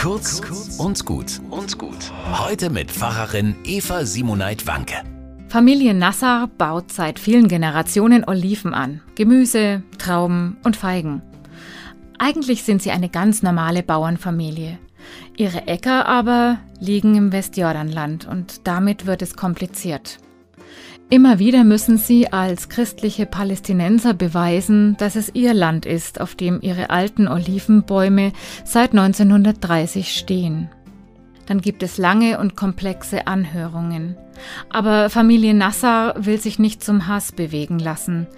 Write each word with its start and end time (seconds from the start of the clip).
Kurz 0.00 0.40
und 0.78 1.04
gut 1.04 1.42
und 1.50 1.76
gut. 1.76 2.10
Heute 2.32 2.70
mit 2.70 2.90
Pfarrerin 2.90 3.54
Eva 3.64 4.06
Simoneit 4.06 4.66
Wanke. 4.66 4.94
Familie 5.48 5.92
Nassar 5.92 6.46
baut 6.46 6.90
seit 6.90 7.18
vielen 7.18 7.48
Generationen 7.48 8.24
Oliven 8.26 8.72
an. 8.72 9.02
Gemüse, 9.14 9.82
Trauben 9.98 10.56
und 10.64 10.76
Feigen. 10.78 11.20
Eigentlich 12.18 12.62
sind 12.62 12.80
sie 12.80 12.92
eine 12.92 13.10
ganz 13.10 13.42
normale 13.42 13.82
Bauernfamilie. 13.82 14.78
Ihre 15.36 15.66
Äcker 15.66 16.06
aber 16.06 16.60
liegen 16.78 17.14
im 17.16 17.30
Westjordanland 17.30 18.26
und 18.26 18.66
damit 18.66 19.04
wird 19.04 19.20
es 19.20 19.36
kompliziert. 19.36 20.16
Immer 21.08 21.40
wieder 21.40 21.64
müssen 21.64 21.98
sie 21.98 22.32
als 22.32 22.68
christliche 22.68 23.26
Palästinenser 23.26 24.14
beweisen, 24.14 24.96
dass 24.98 25.16
es 25.16 25.34
ihr 25.34 25.54
Land 25.54 25.84
ist, 25.84 26.20
auf 26.20 26.36
dem 26.36 26.60
ihre 26.62 26.90
alten 26.90 27.26
Olivenbäume 27.26 28.32
seit 28.64 28.92
1930 28.92 30.16
stehen. 30.16 30.70
Dann 31.46 31.60
gibt 31.60 31.82
es 31.82 31.98
lange 31.98 32.38
und 32.38 32.54
komplexe 32.54 33.26
Anhörungen. 33.26 34.16
Aber 34.68 35.10
Familie 35.10 35.52
Nassar 35.52 36.24
will 36.24 36.40
sich 36.40 36.60
nicht 36.60 36.84
zum 36.84 37.08
Hass 37.08 37.32
bewegen 37.32 37.80
lassen. 37.80 38.28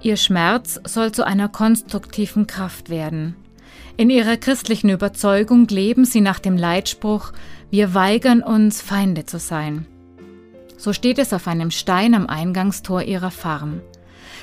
Ihr 0.00 0.16
Schmerz 0.16 0.80
soll 0.84 1.12
zu 1.12 1.26
einer 1.26 1.50
konstruktiven 1.50 2.46
Kraft 2.46 2.88
werden. 2.88 3.36
In 3.98 4.08
ihrer 4.08 4.38
christlichen 4.38 4.88
Überzeugung 4.88 5.68
leben 5.68 6.06
sie 6.06 6.22
nach 6.22 6.38
dem 6.38 6.56
Leitspruch 6.56 7.32
Wir 7.70 7.92
weigern 7.92 8.42
uns, 8.42 8.80
Feinde 8.80 9.26
zu 9.26 9.38
sein. 9.38 9.86
So 10.82 10.92
steht 10.92 11.20
es 11.20 11.32
auf 11.32 11.46
einem 11.46 11.70
Stein 11.70 12.12
am 12.12 12.26
Eingangstor 12.26 13.02
ihrer 13.02 13.30
Farm. 13.30 13.82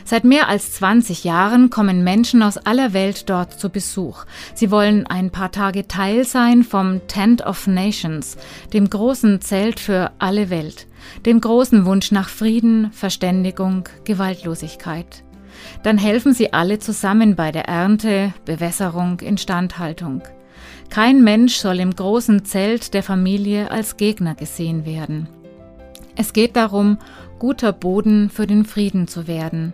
Seit 0.05 0.23
mehr 0.23 0.47
als 0.47 0.71
20 0.71 1.25
Jahren 1.25 1.69
kommen 1.69 2.01
Menschen 2.05 2.41
aus 2.43 2.55
aller 2.55 2.93
Welt 2.93 3.29
dort 3.29 3.59
zu 3.59 3.69
Besuch. 3.69 4.23
Sie 4.53 4.71
wollen 4.71 5.05
ein 5.05 5.31
paar 5.31 5.51
Tage 5.51 5.89
Teil 5.89 6.23
sein 6.23 6.63
vom 6.63 7.05
Tent 7.07 7.45
of 7.45 7.67
Nations, 7.67 8.37
dem 8.71 8.89
großen 8.89 9.41
Zelt 9.41 9.81
für 9.81 10.11
alle 10.17 10.49
Welt, 10.49 10.87
dem 11.25 11.41
großen 11.41 11.83
Wunsch 11.83 12.13
nach 12.13 12.29
Frieden, 12.29 12.93
Verständigung, 12.93 13.89
Gewaltlosigkeit. 14.05 15.25
Dann 15.83 15.97
helfen 15.97 16.33
sie 16.33 16.53
alle 16.53 16.79
zusammen 16.79 17.35
bei 17.35 17.51
der 17.51 17.65
Ernte, 17.65 18.33
Bewässerung, 18.45 19.19
Instandhaltung. 19.19 20.21
Kein 20.89 21.21
Mensch 21.21 21.55
soll 21.55 21.81
im 21.81 21.93
großen 21.93 22.45
Zelt 22.45 22.93
der 22.93 23.03
Familie 23.03 23.71
als 23.71 23.97
Gegner 23.97 24.35
gesehen 24.35 24.85
werden. 24.85 25.27
Es 26.19 26.33
geht 26.33 26.57
darum, 26.57 26.97
guter 27.39 27.71
Boden 27.71 28.29
für 28.29 28.45
den 28.45 28.65
Frieden 28.65 29.07
zu 29.07 29.25
werden, 29.25 29.71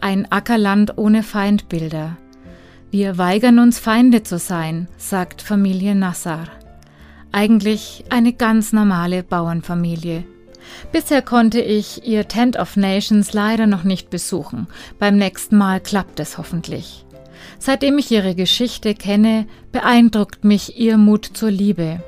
ein 0.00 0.30
Ackerland 0.30 0.98
ohne 0.98 1.24
Feindbilder. 1.24 2.16
Wir 2.92 3.18
weigern 3.18 3.58
uns 3.58 3.80
Feinde 3.80 4.22
zu 4.22 4.38
sein, 4.38 4.86
sagt 4.98 5.42
Familie 5.42 5.96
Nassar. 5.96 6.46
Eigentlich 7.32 8.04
eine 8.08 8.32
ganz 8.32 8.72
normale 8.72 9.24
Bauernfamilie. 9.24 10.22
Bisher 10.92 11.22
konnte 11.22 11.60
ich 11.60 12.06
ihr 12.06 12.28
Tent 12.28 12.56
of 12.56 12.76
Nations 12.76 13.32
leider 13.32 13.66
noch 13.66 13.82
nicht 13.82 14.10
besuchen. 14.10 14.68
Beim 15.00 15.16
nächsten 15.16 15.56
Mal 15.56 15.80
klappt 15.80 16.20
es 16.20 16.38
hoffentlich. 16.38 17.04
Seitdem 17.58 17.98
ich 17.98 18.12
ihre 18.12 18.36
Geschichte 18.36 18.94
kenne, 18.94 19.44
beeindruckt 19.72 20.44
mich 20.44 20.78
ihr 20.78 20.98
Mut 20.98 21.24
zur 21.24 21.50
Liebe. 21.50 22.00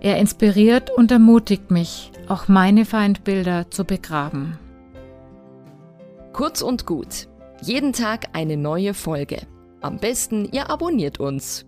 Er 0.00 0.16
inspiriert 0.16 0.90
und 0.90 1.10
ermutigt 1.10 1.70
mich, 1.70 2.10
auch 2.30 2.48
meine 2.48 2.84
Feindbilder 2.84 3.70
zu 3.70 3.84
begraben. 3.84 4.58
Kurz 6.32 6.62
und 6.62 6.86
gut. 6.86 7.28
Jeden 7.62 7.92
Tag 7.92 8.28
eine 8.32 8.56
neue 8.56 8.94
Folge. 8.94 9.40
Am 9.80 9.98
besten, 9.98 10.48
ihr 10.52 10.70
abonniert 10.70 11.18
uns 11.20 11.67